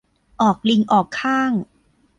[0.41, 1.51] ออกลิงออกค่าง